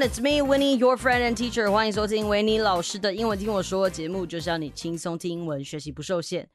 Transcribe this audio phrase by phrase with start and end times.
[0.00, 1.70] it's me, Winnie, your friend and teacher.
[1.70, 6.48] 欢迎收听维尼老师的英文听我说节目，就是要你轻松听英文，学习不受限。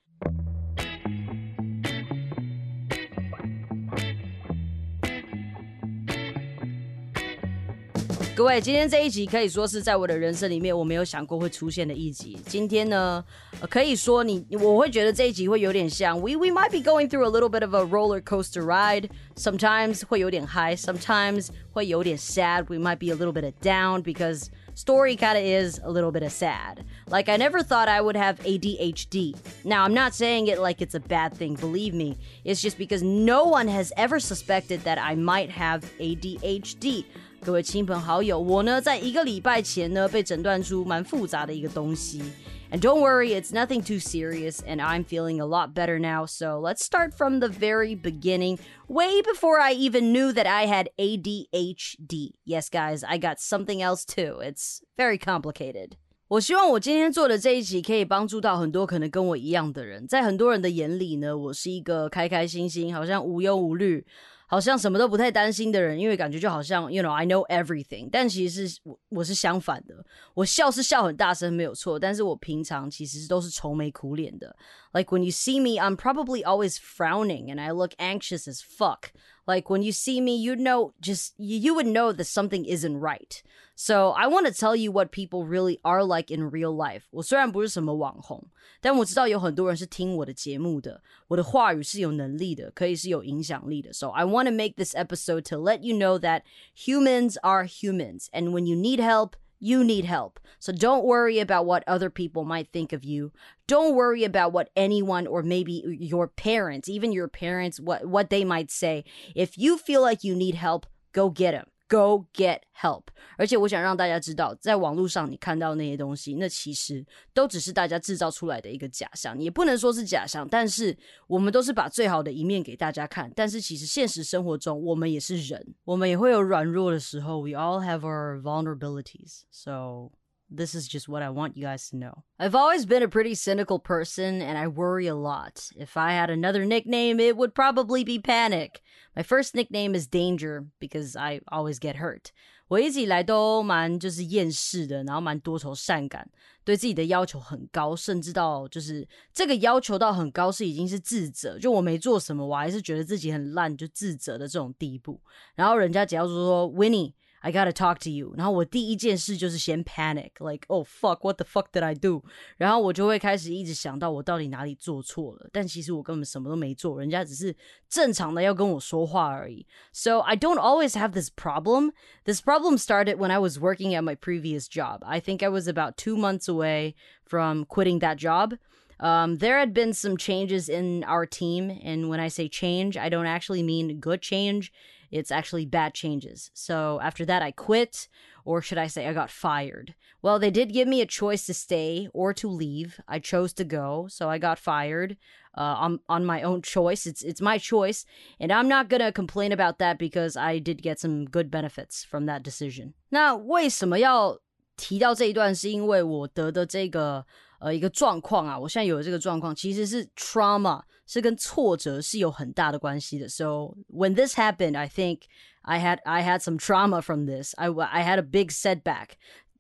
[8.36, 12.38] 各位，今天这一集可以说是在我的人生里面我没有想过会出现的一集。
[12.46, 13.22] 今天呢，
[13.60, 19.08] 呃、可以说你我会觉得这一集会有点像 we we might be going through a little bit of a roller coaster ride.
[19.36, 22.64] Sometimes 会有点 high, sometimes 会有点 sad.
[22.68, 26.10] We might be a little bit of down because story kind of is a little
[26.10, 26.84] bit of sad.
[27.08, 29.36] Like, I never thought I would have ADHD.
[29.64, 32.16] Now, I'm not saying it like it's a bad thing, believe me.
[32.44, 37.04] It's just because no one has ever suspected that I might have ADHD.
[37.44, 42.22] 各位亲朋好友，我呢在一个礼拜前呢被诊断出蛮复杂的一个东西。
[42.70, 46.24] And don't worry, it's nothing too serious, and I'm feeling a lot better now.
[46.26, 48.58] So let's start from the very beginning,
[48.88, 52.32] way before I even knew that I had ADHD.
[52.46, 54.40] Yes, guys, I got something else too.
[54.40, 55.96] It's very complicated.
[56.28, 60.08] 我希望我今天做的这一集可以帮助到很多可能跟我一样的人。
[60.08, 64.06] 在很多人的眼里呢，我是一个开开心心，好像无忧无虑。
[64.47, 68.09] 好像什么都不太担心的人，因为感觉就好像，you know I know everything。
[68.09, 74.55] 但其实是我我是相反的，我笑是笑很大声没有错，但是我平常其实都是愁眉苦脸的。
[74.93, 79.09] Like when you see me, I'm probably always frowning and I look anxious as fuck.
[79.46, 83.42] Like when you see me, you know, just you would know that something isn't right.
[83.74, 87.02] So I want to tell you what people really are like in real life.
[87.10, 88.46] 我虽然不是什么网红，
[88.80, 93.92] 但我知道有很多人是听我的节目的，我的话语是有能力的，可以是有影响力的。
[93.92, 96.42] So I want to make this episode to let you know that
[96.76, 100.39] humans are humans, and when you need help you need help.
[100.59, 103.31] So don't worry about what other people might think of you.
[103.67, 108.43] Don't worry about what anyone or maybe your parents, even your parents, what, what they
[108.43, 109.03] might say.
[109.35, 111.67] If you feel like you need help, go get them.
[111.89, 113.03] Go get help！
[113.37, 119.39] 而且我想让大家知道，在网络上你看到那些东西，那其实都只是大家制造出来的一个假象。
[119.39, 123.31] 也不能说是假象，但是我们都是把最好的一面给大家看。
[123.33, 127.39] 但是其实现实生活中，我们也是人，我们也会有软弱的时候。
[127.39, 129.43] We all have our vulnerabilities.
[129.49, 130.11] So
[130.54, 132.24] this is just what I want you guys to know.
[132.38, 135.70] I've always been a pretty cynical person and I worry a lot.
[135.74, 138.82] If I had another nickname, it would probably be Panic.
[139.16, 142.32] My first nickname is Danger because I always get hurt.
[142.68, 146.28] 我一直以来都蛮就是厌世的，然后蛮多愁善感，
[146.64, 155.18] 对自己的要求很高，甚至到就是这个要求到很高是已经是自责，就我没做什么，我还是觉得自己很烂，就自责的这种地步。
[155.54, 157.14] 然后人家只要说 Winnie。
[157.46, 158.34] I gotta talk to you。
[158.36, 162.22] 然后我第一件事就是先 panic，like oh fuck，what the fuck did I do？
[162.56, 167.56] 然后我就会开始一直想到我到底哪里做错了，但其实我根本什么都没做，人家只是
[167.88, 169.66] 正常的要跟我说话而已。
[169.92, 171.90] So I don't always have this problem.
[172.24, 175.00] This problem started when I was working at my previous job.
[175.02, 176.94] I think I was about two months away
[177.26, 178.56] from quitting that job.
[179.00, 183.08] Um, there had been some changes in our team, and when I say change, I
[183.08, 184.70] don't actually mean good change.
[185.10, 186.50] It's actually bad changes.
[186.54, 188.08] So after that, I quit,
[188.44, 189.94] or should I say, I got fired.
[190.22, 192.98] Well, they did give me a choice to stay or to leave.
[193.06, 195.16] I chose to go, so I got fired
[195.54, 197.06] uh, on on my own choice.
[197.06, 198.06] It's it's my choice,
[198.40, 202.26] and I'm not gonna complain about that because I did get some good benefits from
[202.26, 202.94] that decision.
[203.10, 204.38] 那为什么要
[204.76, 205.54] 提到这一段？
[205.54, 207.26] 是因为我得的这个
[207.58, 213.28] 呃一个状况啊，我现在有这个状况其实是 trauma，是跟挫折是有很大的关系的。
[213.28, 215.22] So when this happened, I think
[215.62, 217.54] I had I had some trauma from this.
[217.56, 219.10] I I had a big setback.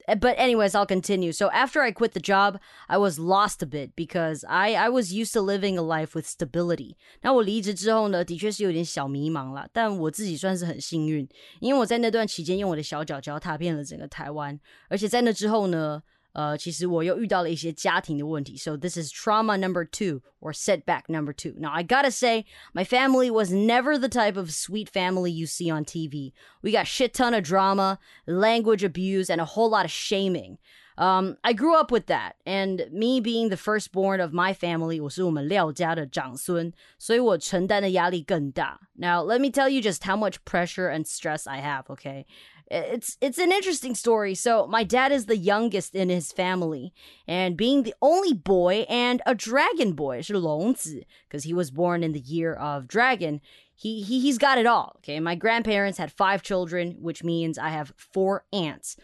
[0.04, 1.30] But anyways, I'll continue.
[1.30, 2.58] So after I quit the job,
[2.88, 6.26] I was lost a bit because I I was used to living a life with
[6.26, 6.96] stability.
[7.20, 11.28] 那我离职之后呢，的确是有点小迷茫了，但我自己算是很幸运，
[11.60, 14.58] 因为我在那段期间用我的小脚脚踏遍了整个台湾，
[14.88, 16.02] 而且在那之后呢。
[16.36, 18.56] 呃，其实我又遇到了一些家庭的问题。
[18.56, 21.52] So this is trauma number two or setback number two.
[21.58, 25.70] Now I gotta say, my family was never the type of sweet family you see
[25.70, 26.32] on TV.
[26.62, 30.56] We got shit ton of drama, language abuse, and a whole lot of shaming.
[30.98, 38.78] Um, I grew up with that, and me being the firstborn of my family, 我是我们廖家的长孙，所以我承担的压力更大。
[38.94, 41.84] Now let me tell you just how much pressure and stress I have.
[41.86, 42.26] Okay,
[42.72, 44.34] it's it's an interesting story.
[44.34, 46.92] So my dad is the youngest in his family,
[47.28, 52.12] and being the only boy and a dragon boy, 是龙子, because he was born in
[52.12, 53.40] the year of dragon.
[53.74, 54.94] He, he he's got it all.
[54.98, 58.96] Okay, my grandparents had five children, which means I have four aunts.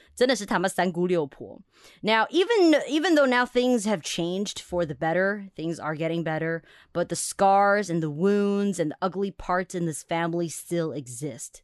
[2.02, 6.62] Now, even even though now things have changed for the better, things are getting better,
[6.92, 11.62] but the scars and the wounds and the ugly parts in this family still exist.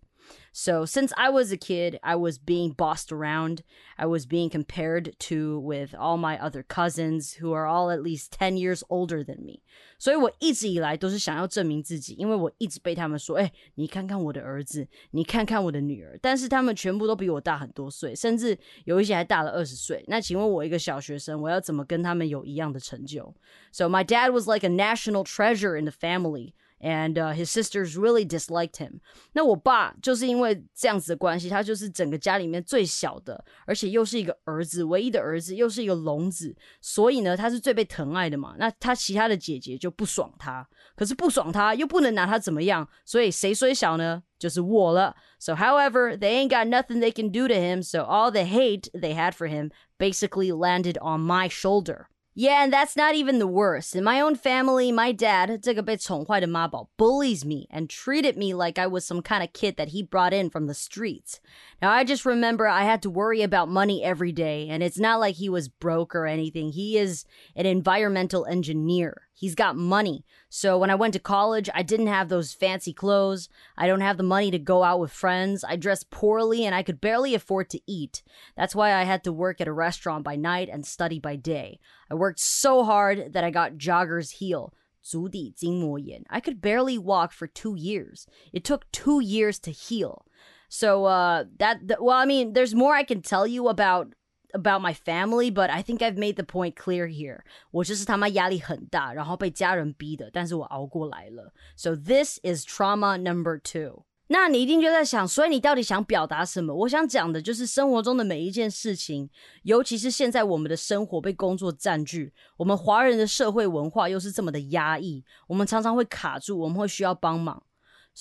[0.53, 3.63] So since I was a kid, I was being bossed around.
[3.99, 8.33] I was being compared to with all my other cousins who are all at least
[8.33, 9.63] 10 years older than me.
[9.99, 20.05] 所以我一直以来都是想要证明自己，因为我一直被他们说：“哎、欸，你看看我的儿子，你看看我的女儿。”但是他们全部都比我大很多岁，甚至有一些还大了二十岁。
[20.07, 23.35] 那请问我一个小学生，我要怎么跟他们有一样的成就？
[23.73, 26.55] So my dad was like a national treasure in the family.
[26.82, 28.80] and uh, his sisters really disliked him.
[28.80, 29.02] him。
[29.34, 38.56] 那我爸就是因为这样子的关系，他就是整个家里面最小的，而且又是一个儿子，唯一的儿子，又是一个龙子，所以呢，他是最被疼爱的嘛。
[38.58, 40.66] 那他其他的姐姐就不爽他，
[40.96, 44.24] 可是不爽他又不能拿他怎么样，所以谁虽小呢？
[44.38, 45.14] 就是我了。
[45.38, 49.14] So, however, they ain't got nothing they can do to him, so all the hate they
[49.14, 52.06] had for him basically landed on my shoulder.
[52.37, 53.95] Yeah, and that's not even the worst.
[53.95, 59.05] In my own family, my dad, 这个被宠坏的妈宝, bullies me and treated me like I was
[59.05, 61.39] some kind of kid that he brought in from the streets.
[61.81, 65.21] Now, I just remember I had to worry about money every day, and it's not
[65.21, 66.73] like he was broke or anything.
[66.73, 69.28] He is an environmental engineer.
[69.39, 70.25] He's got money.
[70.49, 73.49] So when I went to college, I didn't have those fancy clothes.
[73.77, 75.65] I don't have the money to go out with friends.
[75.65, 78.23] I dressed poorly and I could barely afford to eat.
[78.57, 81.81] That's why I had to work at a restaurant by night and study by day.
[82.11, 84.73] I worked so hard that I got jogger's heel.
[85.05, 86.25] 足底筋膜炎.
[86.31, 88.27] I could barely walk for two years.
[88.53, 90.25] It took two years to heal.
[90.69, 94.15] So uh, that, that well, I mean, there's more I can tell you about
[94.54, 97.42] about my family, but I think I've made the point clear here.
[97.72, 101.54] 我就是他妈压力很大，然后被家人逼的，但是我熬过来了。
[101.76, 104.06] So this is trauma number two.
[104.32, 106.72] 那你一定就在想，所以你到底想表达什么？
[106.72, 109.28] 我想讲的就是生活中的每一件事情，
[109.64, 117.64] 尤其是现在我们的生活被工作占据，我们华人的社会文化又是这么的压抑，我们常常会卡住，我们会需要帮忙。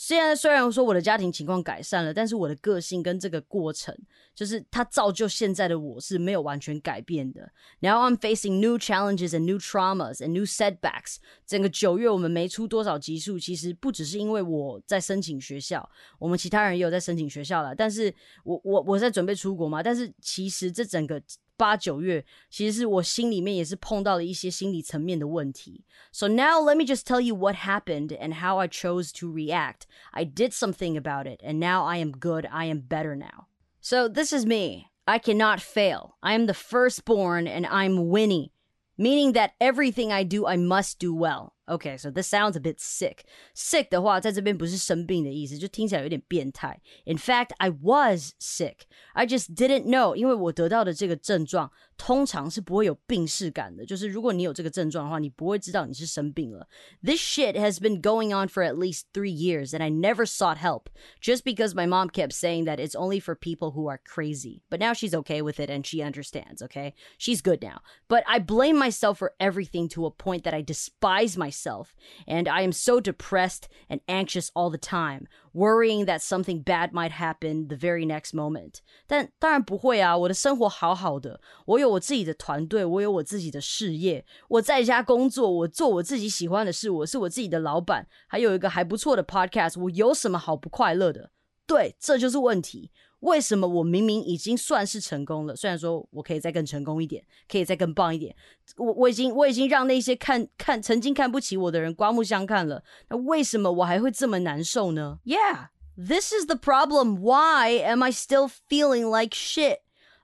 [0.01, 3.93] 现在虽然说我的家庭情况改善了，但是我的个性跟这个过程，
[4.33, 7.51] 就是它造就现在的我是没有完全改变的。
[7.81, 11.17] Now I'm facing new challenges and new traumas and new setbacks。
[11.45, 15.91] 整个九月我们没出多少集数，其实不只是因为我在申请学校，
[16.21, 17.75] 我们其他人也有在申请学校了。
[17.75, 18.15] 但是
[18.45, 21.21] 我我我在准备出国嘛，但是其实这整个。
[21.58, 25.86] 八九月，其实是我心里面也是碰到了一些心理层面的问题。
[26.12, 29.84] So now let me just tell you what happened and how I chose to react.
[30.12, 32.48] I did something about it, and now I am good.
[32.48, 33.48] I am better now.
[33.80, 34.88] So this is me.
[35.06, 36.16] I cannot fail.
[36.22, 38.52] I am the firstborn, and I'm Winnie,
[38.98, 41.54] meaning that everything I do, I must do well.
[41.69, 43.25] Okay, so this sounds a bit sick.
[43.55, 46.81] Sick 的话，在这边不是生病的意思，就听起来有点变态。
[47.05, 48.87] In fact, I was sick.
[49.13, 56.67] I just didn't know，因为我得到的这个症状通常是不会有病识感的，就是如果你有这个症状的话，你不会知道你是生病了。
[57.03, 60.85] This shit has been going on for at least three years, and I never sought help
[61.21, 64.63] just because my mom kept saying that it's only for people who are crazy.
[64.71, 66.63] But now she's okay with it and she understands.
[66.63, 67.83] Okay, she's good now.
[68.09, 71.94] But I blame myself for everything to a point that I despise myself myself,
[72.26, 77.12] and I am so depressed and anxious all the time, worrying that something bad might
[77.12, 78.82] happen the very next moment.
[79.08, 91.32] 但当然不会啊，我的生活好好的，我有我自己的团队，我有我自己的事业，我在家工作，我做我自己喜欢的事，我是我自己的老板，还有一个还不错的 podcast，我有什么好不快乐的？
[91.66, 92.92] 对，这就是问题。
[93.21, 95.57] 为什么我明明已经算是成功了？
[95.57, 98.35] 虽然说我可以再更成功一点，可以再更棒一点，
[98.77, 102.83] 我我已经我已经让那些看看曾经看不起我的人刮目相看了。
[103.09, 107.19] 那为什么我还会这么难受呢？Yeah, this is the problem.
[107.19, 109.79] Why am I still feeling like shit?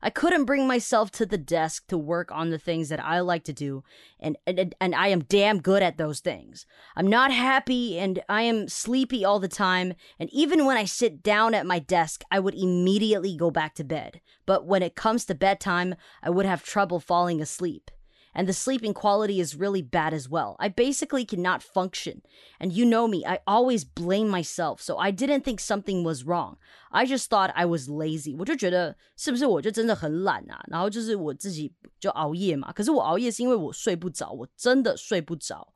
[0.04, 3.42] I couldn't bring myself to the desk to work on the things that I like
[3.44, 3.84] to do,
[4.20, 6.66] and, and, and I am damn good at those things.
[6.94, 11.22] I'm not happy and I am sleepy all the time, and even when I sit
[11.22, 14.20] down at my desk, I would immediately go back to bed.
[14.44, 17.90] But when it comes to bedtime, I would have trouble falling asleep
[18.33, 20.55] and the sleeping quality is really bad as well.
[20.59, 22.21] I basically cannot function.
[22.59, 26.57] And you know me, I always blame myself, so I didn't think something was wrong.
[26.91, 28.35] I just thought I was lazy.
[28.37, 30.63] 我就觉得是不是我就真的很懒啊？
[30.67, 32.71] 然后就是我自己就熬夜嘛。
[32.71, 35.73] 可是我熬夜是因为我睡不着，我真的睡不着。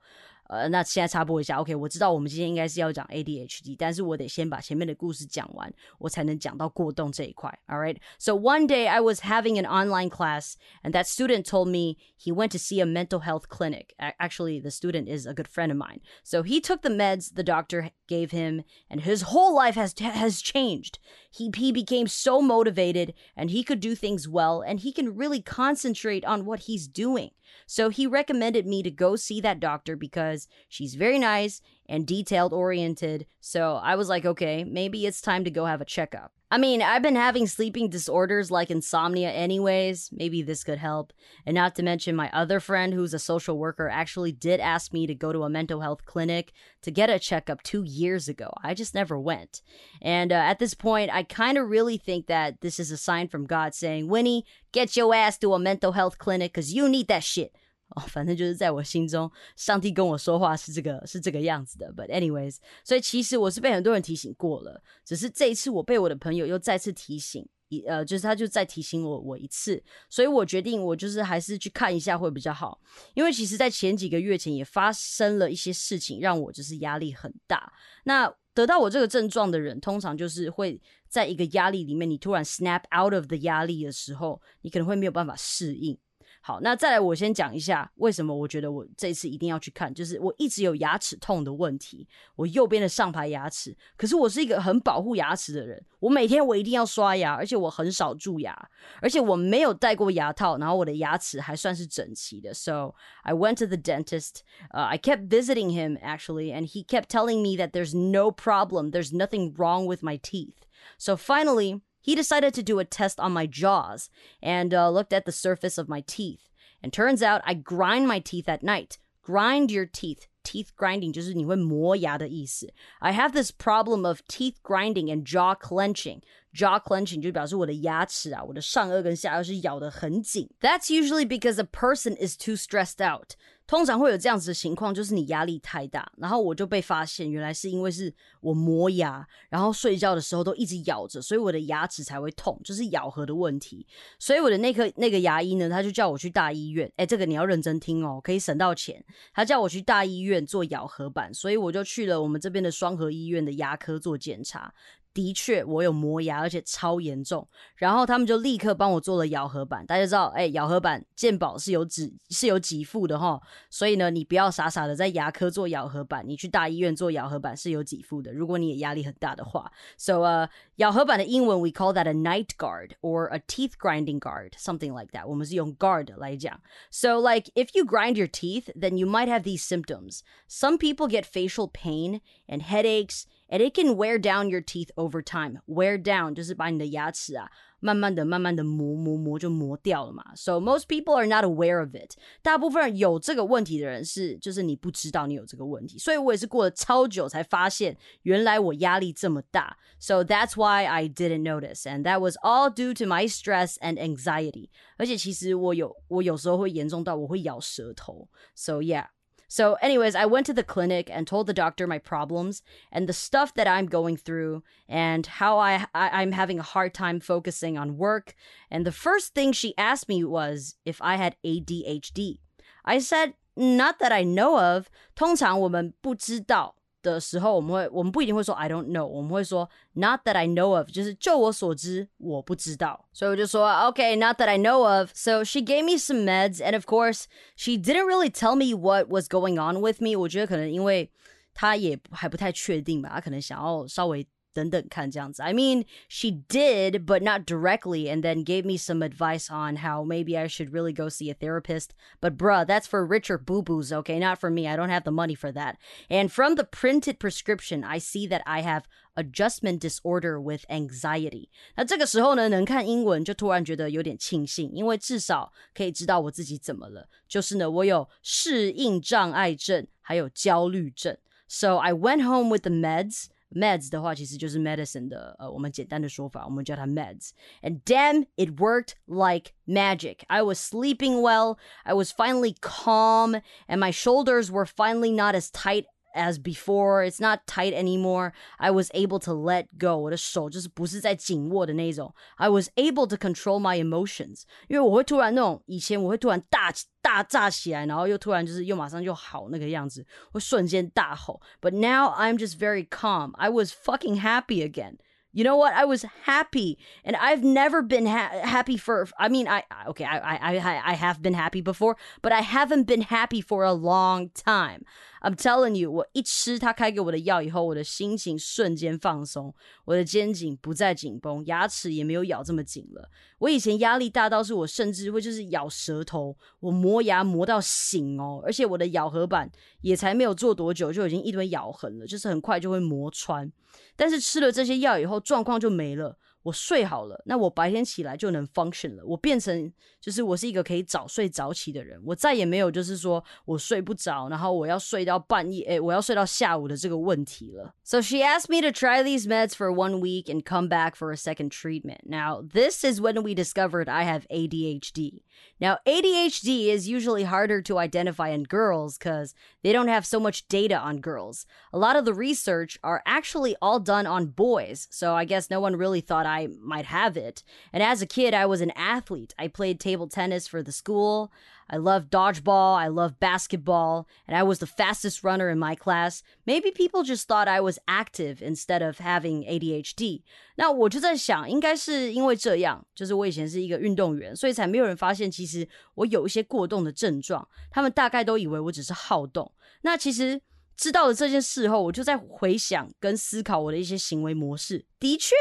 [0.50, 7.58] 呃，那现在插播一下，OK，我知道我们今天应该是要讲 ADHD，但是我得先把前面的故事讲完，我才能讲到过动这一块。
[7.67, 7.98] All right.
[8.20, 12.32] So one day I was having an online class, and that student told me he
[12.32, 13.96] went to see a mental health clinic.
[13.98, 16.01] Actually, the student is a good friend of mine.
[16.24, 20.41] So he took the meds the doctor gave him, and his whole life has has
[20.41, 21.00] changed.
[21.32, 25.41] He he became so motivated, and he could do things well, and he can really
[25.41, 27.32] concentrate on what he's doing.
[27.65, 30.37] So he recommended me to go see that doctor because
[30.68, 33.26] she's very nice and detailed oriented.
[33.40, 36.33] So I was like, okay, maybe it's time to go have a checkup.
[36.50, 40.09] I mean, I've been having sleeping disorders like insomnia anyways.
[40.12, 41.12] Maybe this could help.
[41.45, 45.07] And not to mention, my other friend, who's a social worker, actually did ask me
[45.07, 48.50] to go to a mental health clinic to get a checkup two years ago.
[48.64, 49.61] I just never went.
[50.00, 53.28] And uh, at this point, I kind of really think that this is a sign
[53.28, 57.09] from God saying, Winnie, get your ass to a mental health clinic because you need
[57.09, 57.54] that shit.
[57.90, 61.92] 哦，反正就是在我心中，上帝跟我说话是这个是这个样子的。
[61.92, 72.78] But anyways，所以其实我是被很多人提醒过了，只是这一次我被我的朋友又再次提醒，一呃，就是他就再提醒我我一次，所以我决定我就是还是去看一下会比较好。
[73.14, 77.73] 因为其实，在前几个月前也发生了一些事情，让我就是压力很大。
[78.04, 80.78] 那得到我这个症状的人，通常就是会
[81.09, 85.97] 在一个压力里面，你突然 snap out of 的压力的时候，你可能会没有办法适应。
[86.40, 98.57] 好，那再来，我先讲一下为什么我觉得我这次一定要去看，就是我一直有牙齿痛的问题，我右边的上排牙齿，可是我是一个很保护牙齿的人，我每天我一定要刷牙，而且我很少蛀牙，
[99.02, 102.54] 而且我没有戴过牙套，然后我的牙齿还算是整齐的。
[102.54, 104.40] So I went to the dentist.
[104.71, 108.90] Uh, I kept visiting him actually, and he kept telling me that there's no problem,
[108.90, 110.66] there's nothing wrong with my teeth.
[110.97, 114.10] So finally he decided to do a test on my jaws
[114.41, 116.50] and uh, looked at the surface of my teeth.
[116.82, 118.98] And turns out I grind my teeth at night.
[119.22, 120.27] Grind your teeth.
[120.43, 122.74] Teeth grinding 就是你会磨牙的意思。
[123.00, 126.22] I have this problem of teeth grinding and jaw clenching.
[126.55, 130.49] Jaw clenching 就表示我的牙齿啊，我的上颚跟下颚是咬得很紧。
[130.61, 133.33] That's usually because a person is too stressed out.
[133.67, 143.87] 通常会有这样子的情况，就是你压力太大，然后我就被发现，原来是因为是我磨牙，然后睡觉的时候都一直咬着，所以我的牙齿才会痛，就是咬合的问题。
[144.19, 149.05] 所以我的那颗那个牙医呢，他就叫我去大医院，哎，这个你要认真听哦，可以省到钱。
[149.35, 154.73] 他叫我去大医院做咬合板，所以我就去了我们这边的双河医院的牙科做检查。
[155.17, 157.48] 的确，我有磨牙，而且超严重。
[157.75, 159.86] 然后他们就立刻帮我做了咬合板。
[159.86, 163.39] 大家知道，哎，咬合板健保是有指是有给付的哈。
[163.70, 168.34] 所以呢，你不要傻傻的在牙科做咬合板，你去大医院做咬合板是有给付的。
[168.34, 175.27] 如果你也压力很大的话，so 呃，咬合板的英文 we call that a night guard or a teeth grinding guard, something like that。
[175.27, 176.60] 我们是用 guard 来讲。
[176.89, 180.22] So like if you grind your teeth, then you might have these symptoms.
[180.50, 185.22] Some people get facial pain and headaches and it can wear down your teeth over
[185.22, 185.60] time.
[185.67, 190.36] Wear down 就是把你的牙齿啊，慢慢的、慢慢的磨磨磨就磨掉了嘛。
[190.36, 192.15] So most people are not aware of it.
[192.41, 195.98] 大部分人有这个问题的人是，就是你不知道你有这个问题。
[195.98, 199.77] 所以我也是过了超久才发现，原来我压力这么大。
[200.00, 204.70] So that's why I didn't notice, and that was all due to my stress and anxiety.
[204.98, 208.27] 而且其实我有，我有时候会严重到我会咬舌头。
[208.55, 209.08] So yeah.
[209.48, 213.13] So, anyways, I went to the clinic and told the doctor my problems and the
[213.13, 217.77] stuff that I'm going through and how I, I am having a hard time focusing
[217.77, 218.34] on work.
[218.72, 222.39] And the first thing she asked me was if I had ADHD.
[222.84, 224.89] I said, not that I know of.
[225.15, 226.75] 通常我们不知道
[227.08, 233.05] 的时候，我们会我们不一定会说 I don't know，我们会说 Not that I know of，就是就我所知，我不知道。
[233.12, 237.25] 所以我就说 OK，Not that I know of。So she gave me some meds，and of course
[237.58, 240.15] she didn't really tell me what was going on with me。
[240.17, 241.12] 我觉得可能因为
[241.53, 244.25] 她也还不太确定吧，她可能想要稍微
[244.58, 245.41] 等等看这样子。
[245.41, 250.38] I mean, she did, but not directly, and then gave me some advice on how maybe
[250.38, 251.88] I should really go see a therapist.
[252.22, 254.20] But bruh, that's for richer boo boos, okay?
[254.20, 254.67] Not for me.
[254.67, 255.77] I don't have the money for that.
[256.08, 258.84] And from the printed prescription, I see that I have
[259.15, 261.50] adjustment disorder with anxiety。
[261.75, 267.10] 那这个时候呢，能看英文就突然觉得有点庆幸，因为至少可以知道我自己怎么了。
[267.27, 271.17] 就是呢，我有适应障碍症，还有焦虑症。
[271.48, 273.25] So I went home with the meds.
[273.51, 280.24] Meds 的话，其实就是 medicine 的，呃，我们简单的说法，我们叫它 meds。And damn, it worked like magic.
[280.27, 285.51] I was sleeping well, I was finally calm, and my shoulders were finally not as
[285.51, 285.86] tight
[286.17, 287.03] as before.
[287.03, 288.34] It's not tight anymore.
[288.58, 289.98] I was able to let go.
[289.98, 292.13] 我的手就是不是在紧握的那种。
[292.36, 294.43] I was able to control my emotions.
[294.67, 301.41] 因为我会突然那种以前我会突然大大炸起来，然后又突然就是又马上就好那个样子，会瞬间大吼。
[301.60, 303.34] But now I'm just very calm.
[303.36, 304.98] I was fucking happy again.
[305.36, 305.74] You know what?
[305.74, 309.08] I was happy, and I've never been ha- happy for.
[309.17, 312.86] I mean, I okay, I, I I I have been happy before, but I haven't
[312.86, 314.86] been happy for a long time.
[315.22, 319.55] I'm telling you，我一吃他开给我的药以后，我的心情瞬间放松，
[319.86, 323.10] 我的肩颈不再紧绷，牙齿也没有咬这么紧了。
[323.39, 329.50] 我以前压力大到是我甚至会就是咬舌头，我磨牙磨到醒哦，而且我的咬合板
[329.82, 333.51] 也才没有做多久就已经一堆咬痕了，就是很快就会磨穿。
[333.96, 336.16] 但是吃了这些药以后，状况就没了。
[336.48, 339.03] 我睡好了，那我白天起来就能 function 了。
[339.05, 347.74] 我变成就是我是一个可以早睡早起的人，我再也没有就是说我睡不着，然后我要睡到半夜，诶，我要睡到下午的这个问题了。
[347.84, 351.15] So she asked me to try these meds for one week and come back for a
[351.15, 352.01] second treatment.
[352.03, 355.22] Now this is when we discovered I have ADHD.
[355.60, 360.48] Now, ADHD is usually harder to identify in girls because they don't have so much
[360.48, 361.46] data on girls.
[361.72, 365.60] A lot of the research are actually all done on boys, so I guess no
[365.60, 367.43] one really thought I might have it.
[367.72, 369.34] And as a kid, I was an athlete.
[369.38, 371.32] I played table tennis for the school.
[371.70, 376.22] I love dodgeball, I love basketball, and I was the fastest runner in my class.
[376.46, 380.24] Maybe people just thought I was active instead of having ADHD.
[380.55, 387.48] 那我就在想，应该是因为这样，就是我以前是一个运动员，所以才没有人发现其实我有一些过动的症状。
[387.72, 389.50] 他们大概都以为我只是好动。
[389.84, 390.41] 那其实
[390.75, 394.86] 知道了这件事后，我就在回想跟思考我的一些行为模式。
[395.00, 395.34] 的确。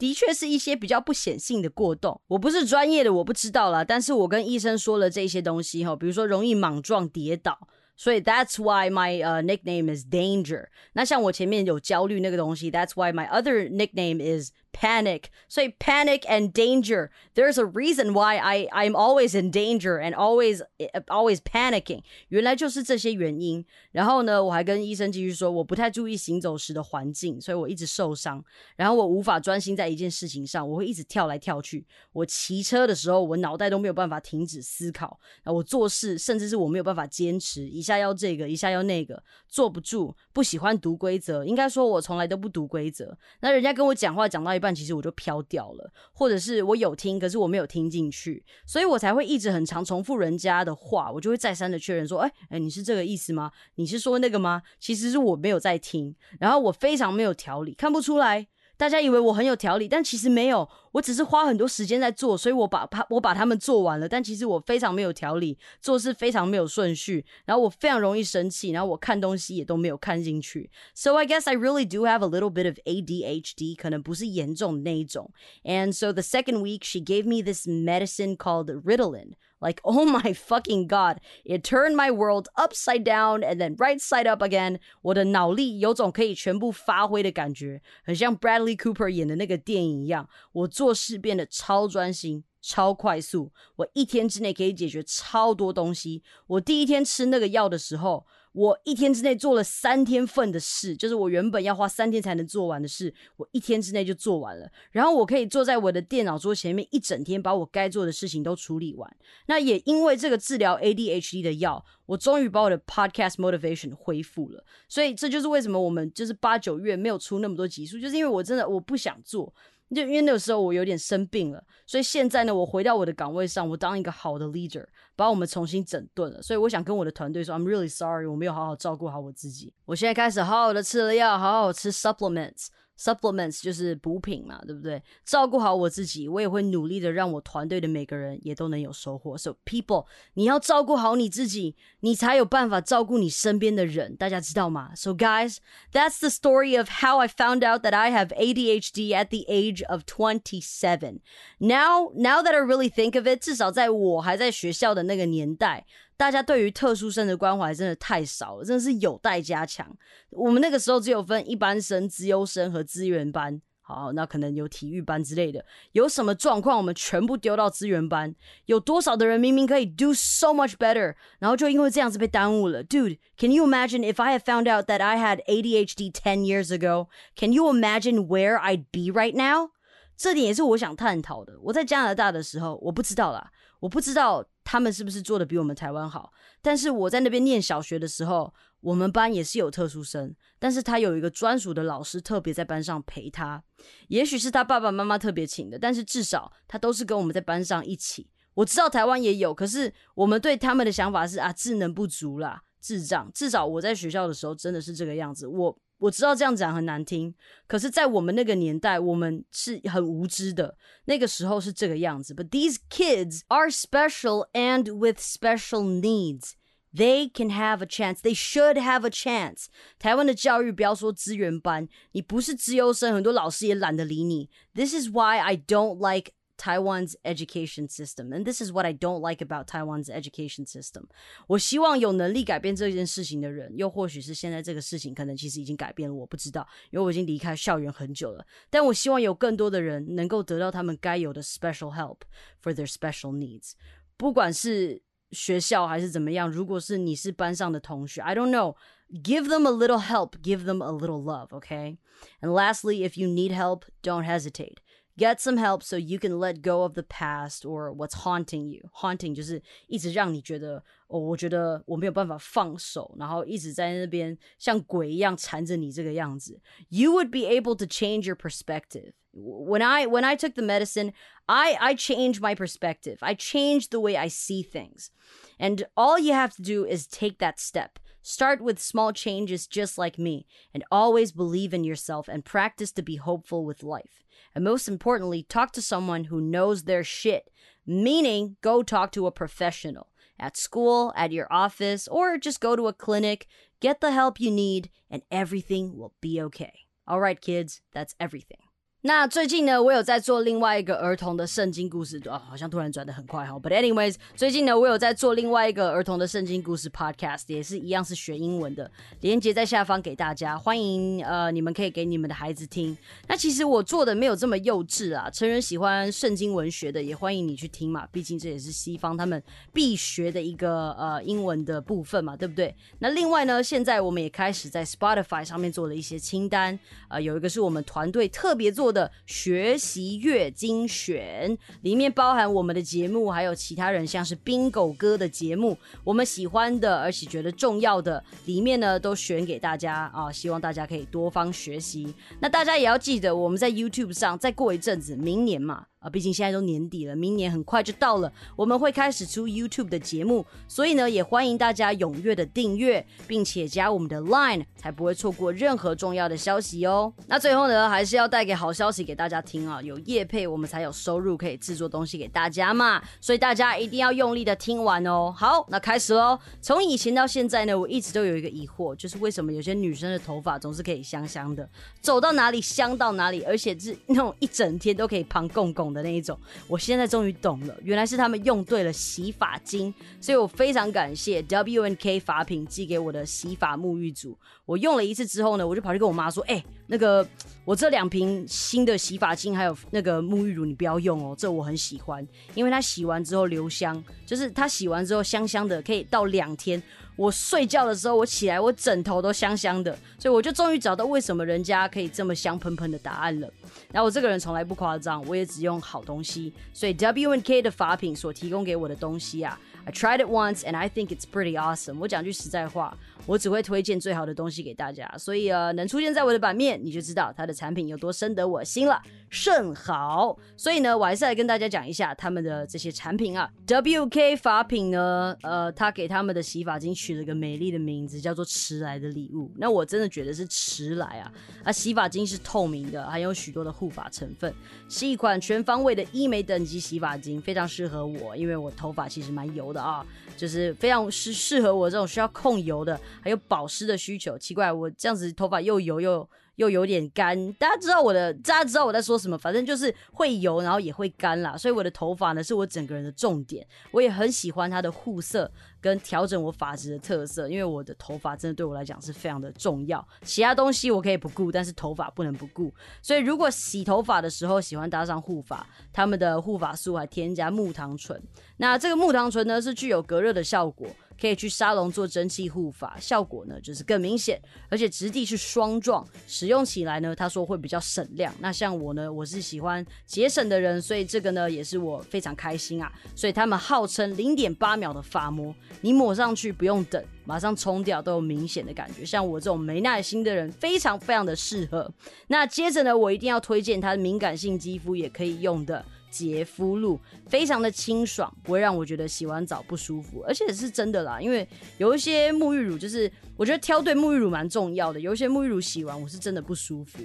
[0.00, 3.84] 的确是一些比较不显性的过动，我不是专业的，我不知道啦。
[3.84, 10.68] 但是我跟医生说了这些东西哈，比如说容易莽撞跌倒，所以 that's why my 呃 nickname is danger。
[10.94, 15.24] 那像我前面有焦虑那个东西，that's why my other nickname is panic.
[15.48, 17.10] So panic and danger.
[17.34, 20.62] There's a reason why I I'm always in danger and always
[21.08, 22.02] always panicking.
[22.28, 23.64] 原来就是这些原因。
[23.92, 28.42] 然后呢，我还跟医生继续说，我不太注意行走时的环境，所以我一直受伤。
[28.76, 31.86] 然后我无法专心在一件事情上，我会一直跳来跳去。
[32.12, 35.18] 我骑车的时候，我脑袋都没有办法停止思考。
[35.42, 40.14] 啊，我做事甚至是我没有办法坚持，一下要这个，一下要那个，坐不住。
[40.32, 43.16] 不喜欢读规则，应该说我从来都不读规则。
[43.40, 53.50] 那人家跟我讲话讲到一半，其实我就飘掉了，或者是我有听，可是我没有听进去，所以我才会一直很常重复人家的话，我就会再三的确认说，哎哎，你是这个意思吗？
[53.76, 54.62] 你是说那个吗？
[54.78, 58.48] 其实是我没有在听，然后我非常没有条理，看不出来。
[58.79, 70.69] 大家以为我很有条理，但其实没有，我只是花很多时间在做，所以我把它我把他们做完了，但其实我非常没有条理，做事非常没有顺序，然后我非常容易生气，然后我看东西也都没有看进去。
[70.93, 75.31] So I guess I really do have a little bit of ADHD，可能不是严重的那一种。
[75.63, 79.35] And so the second week she gave me this medicine called Ritalin.
[79.59, 84.27] Like, oh my fucking god, it turned my world upside down and then right side
[84.27, 84.79] up again.
[85.01, 90.29] 我的脑力有种可以全部发挥的感觉，很像 Bradley Cooper 演的那个电影一样。
[90.51, 96.21] 我做事变得超专心、超快速，我一天之内可以解决超多东西。
[96.47, 98.27] 我第一天吃那个药的时候。
[98.52, 104.68] 我一天之内做了三天份的事，就是我原本要花三天才能做完的事，我一天之内就做完了。
[104.90, 109.16] 然后我可以坐在我的电脑桌前面一整天，把我该做的事情都处理完。
[109.46, 114.64] 那也因为这个治疗 ADHD 的药，我终于把我的 podcast motivation 恢复了。
[114.88, 119.54] 所以这就是为什么我们就是八九月没有出那么多集数，就是因为我真的我不想做。
[119.94, 126.40] 就因为那个时候我有点生病了，所以现在呢，我回到我的岗位上，我当一个好的 leader，把我们重新整顿了。
[126.40, 129.74] 所以我想跟我的团队说，I'm really sorry，我没有好好照顾好我自己。
[129.84, 132.68] 我现在开始好好的吃了药，好好吃 supplements。
[132.99, 135.01] supplements 就是补品嘛，对不对？
[135.25, 139.37] 照顾好我自己，我也会努力的让我团队的每个人也都能有收获。
[139.37, 144.91] So people，你要照顾好你自己，你才有办法照顾你身边的人，大家知道吗？
[144.95, 149.85] So guys，that's the story of how I found out that I have ADHD at the age
[149.87, 151.19] of twenty-seven.
[151.59, 155.85] Now, now that I really think of it，至少在我还在学校的那个年代。
[156.20, 159.90] 大家对于特殊生的关怀真的太少了，真的是有待加强。
[160.28, 165.64] 我们那个时候只有分一般生、资优生和资源班，好，那可能有体育班之类的。
[165.92, 168.34] 有什么状况，我们全部丢到资源班。
[168.66, 172.84] 有多少的人明明可以 do so much better，然后就因为这样子被耽误了。
[172.84, 177.72] Dude，can you imagine if I had found out that I had ADHD ten years ago？Can you
[177.72, 179.70] imagine where I'd be right now？
[180.18, 181.58] 这点也是我想探讨的。
[181.62, 184.44] 我在加拿大的时候，我不知道啦，我不知道。
[184.70, 186.32] 他们是不是做的比我们台湾好？
[186.62, 193.60] 但是我在那边念小学的时候，我们班也是有特殊生，但是他有一个专属的老师，特别在班上陪他。
[194.06, 198.30] 也许是他爸爸妈妈特别请的，但是至少他都是跟我们在班上一起。
[198.54, 203.28] 我知道台湾也有，可是我们对他们的想法是啊，智能不足啦，智障。
[203.34, 205.48] 至少我在学校的时候真的是这个样子。
[205.48, 207.33] 我我知道这样讲很难听，
[207.67, 210.77] 可是，在我们那个年代，我们是很无知的。
[211.05, 212.33] 那个时候是这个样子。
[212.33, 216.51] But these kids are special and with special needs.
[216.93, 218.19] They can have a chance.
[218.21, 219.65] They should have a chance.
[219.97, 224.49] 台湾的教育不要说资源班，你不是资优生，很多老师也懒得理你。
[224.73, 228.31] This is why I don't like Taiwan's education system.
[228.31, 231.07] And this is what I don't like about Taiwan's education system.
[231.47, 238.45] 我希望有能力改变这件事情的人，又或许是现在这个事情可能其实已经改变了，我不知道，因为我已经离开校园很久了。
[238.69, 242.19] 但我希望有更多的人能够得到他们该有的 special help
[242.63, 243.73] for their special needs，
[244.15, 246.49] 不管是学校还是怎么样。
[246.49, 251.99] 如果是你是班上的同学，I don't know。Give them a little help, give them a little love, okay?
[252.41, 254.77] And lastly, if you need help, don't hesitate.
[255.19, 258.89] Get some help so you can let go of the past or what's haunting you.
[258.93, 266.59] Haunting 就是一直让你觉得哦，我觉得我没有办法放手，然后一直在那边像鬼一样缠着你这个样子。
[266.89, 269.13] You would be able to change your perspective.
[269.31, 271.13] When I when I took the medicine,
[271.45, 273.17] I I changed my perspective.
[273.21, 275.11] I changed the way I see things.
[275.57, 277.99] And all you have to do is take that step.
[278.22, 283.02] Start with small changes just like me, and always believe in yourself and practice to
[283.02, 284.24] be hopeful with life.
[284.54, 287.50] And most importantly, talk to someone who knows their shit,
[287.86, 292.88] meaning go talk to a professional at school, at your office, or just go to
[292.88, 293.46] a clinic,
[293.80, 296.80] get the help you need, and everything will be okay.
[297.06, 298.69] All right, kids, that's everything.
[299.02, 303.54] 那最近呢，我有在做另外一个儿童的圣经故事，哦，好像突然转的很快哈。
[303.58, 308.90] But anyways，最近呢，我有在做另外一个儿童的圣经故事 podcast，也是一样是学英文的，
[309.22, 312.94] 连接在下方给大家，欢迎呃你们可以给你们的孩子听。
[313.26, 322.76] 那其实我做的没有这么幼稚啊，成人喜欢圣经文学的也欢迎你去听嘛，毕竟这也是西方他们必学的一个呃英文的部分嘛，对不对？
[322.98, 328.89] 那另外呢，现在我们也开始在 Spotify 上面做了一些清单，呃，有一个是我们团队特别做。
[328.92, 342.14] 的学习月精选里面包含我们的节目，还有其他人像是冰狗哥的节目，我们喜欢的而且觉得重要的里面呢，都选给大家啊，希望大家可以多方学习。
[342.40, 345.86] 那大家也要记得，我们在 YouTube 上，再过一阵子，明年嘛。
[346.00, 357.12] 啊，毕竟现在都年底了，明年很快就到了，我们会开始出 YouTube 的节目，所以呢，也欢迎大家踊跃的订阅，并且加我们的 Line，才不会错过任何重要的消息哦。
[357.26, 365.30] 那最后呢，还是要带给好消息给大家听啊，有业配我们才有收入可以制作东西给大家嘛，所以大家一定要用力的听完哦。
[365.36, 366.38] 好，那开始喽。
[366.62, 371.68] 从以前到现在呢，我一直都有一个疑惑，就是为什么有些女生的头发总是可以香香的，
[372.00, 384.36] 走到哪里香到哪里，而且是那种一整天都可以胖公的那一种，我现在终于懂了，原来是他们用对了洗发精，所以我非常感谢 W N K 法品寄给我的洗发沐浴组。
[384.70, 387.26] 我用了一次之后呢，我就跑去跟我妈说：“哎，那个
[387.64, 396.80] 我这两瓶新的洗发精还有那个沐浴乳，你不要用哦，这我很喜欢，因为它洗完之后留香，就是它洗完之后香香的，可以到两天。”
[397.16, 403.52] 我睡觉的时候，我起来，我枕头都香香的，所以我就终于找到为什么人家可以这么香喷喷的答案了。
[403.92, 411.98] 然后我这个人从来不夸张，我也只用好东西，所以 W N K 的法品所提供给我的东西啊，I tried it once and I think it's pretty awesome。
[411.98, 412.96] 我讲句实在话。
[413.26, 420.36] 我只会推荐最好的东西给大家，所以呃，能出现在我的版面，你就知道它的产品有多深得我心了，甚好。
[420.56, 423.48] 所以呢，我还是来跟大家讲一下他们的这些产品啊。
[423.66, 429.52] WK 法品呢，呃，他给他们的洗发精取了个美丽的名字，叫做迟来的礼物。
[429.54, 431.30] 那我真的觉得是迟来啊！
[431.64, 434.52] 啊，洗发精是透明的，还有许多的护发成分，
[434.88, 440.04] 是一款全方位的医美等级洗发精，非常适合我，因为我头发其实蛮油的啊，
[440.36, 442.98] 就是非常适适合我这种需要控油的。
[443.20, 455.50] 还有保湿的需求，奇怪，我这样子头发又油又又有点干，大家知道我的，大家知道我在说什么，反正就是会油，然后也会干啦，所以我的头发呢是我整个人的重点，我也很喜欢它的护色。
[455.80, 460.06] 跟调整我发质的特色，因为我的头发真的对我来讲是非常的重要。
[460.22, 462.72] 其他东西我可以不顾，但是头发不能不顾。
[463.02, 468.20] 所以如果洗头发的时候喜欢搭上护发，他们的护发素还添加木糖醇。
[468.58, 470.86] 那这个木糖醇呢是具有隔热的效果，
[471.20, 478.34] 可以去沙龙做蒸汽护发，效果呢就是更明显，而且质地是霜状，使用起来呢他说会比较省量。
[478.40, 482.90] 那像我呢，我是喜欢节省的人，所以这个呢也是我非常开心啊。
[483.14, 485.54] 所以他们号称零点八秒的发膜。
[485.82, 489.04] 你抹上去不用等，马上冲掉都有明显的感觉。
[489.04, 491.90] 像我这种没耐心的人，非常非常的适合。
[492.28, 501.20] 那接着呢，我一定要推荐它的敏感性肌肤也可以用的洁肤露，非常的清爽，不会让我觉得洗完澡不舒服，而且是真的啦。
[501.20, 503.10] 因为有一些沐浴乳就是。
[503.36, 506.98] 我觉得挑对沐浴乳蛮重要的，有一些沐浴乳洗完我是真的不舒服。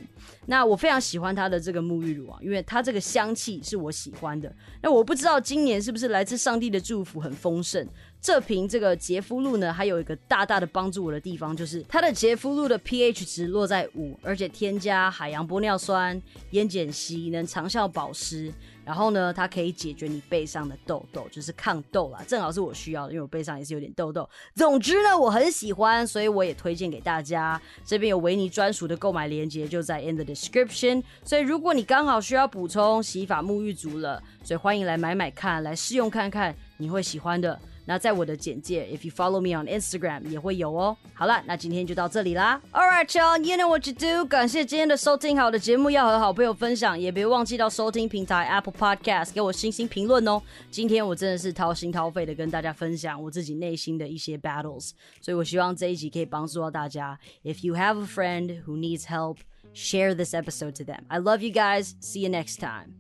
[0.48, 4.54] 那我非常喜欢它的这个沐浴乳啊，因为它这个香气是我喜欢的。
[4.82, 7.88] 那我不知道今年是不是来自上帝的祝福很丰盛。
[8.20, 18.52] 这瓶这个洁肤露呢，还有一个大大的帮助我的地方，就是它的洁肤露的 pH 值落在五，而且添加海洋玻尿酸、烟碱烯，能长效保湿。
[18.86, 24.30] 然后呢，它可以解决你背上的痘痘，就是抗痘啦，正好是我需要的，因为我背上也是有点痘痘。
[24.54, 27.60] 总之呢，我很喜欢，所以我也推荐给大家。
[27.84, 31.04] 这边有维尼专属的购买链接，就在 in the description。
[31.24, 37.60] 所以如果你刚好需要补充洗发沐浴足了，所以欢迎来买买看，来试用看看，你会喜欢的。
[37.87, 40.97] 那在我的简介，if you follow me on Instagram 也会有哦。
[41.13, 42.61] 好了，那今天就到这里啦。
[42.73, 44.25] All right, y'all, you know what to do。
[44.27, 50.41] 感谢今天的收听，好的节目要和好朋友分享，也别忘记到收听平台 Apple Podcast 给我星星评论哦。
[50.71, 57.19] 今天我真的是掏心掏肺的跟大家分享我自己内心的一些 battles，所以我希望这一集可以帮助到大家。
[57.43, 59.39] If you have a friend who needs help,
[59.75, 61.01] share this episode to them.
[61.09, 61.95] I love you guys.
[62.01, 62.95] See you next time.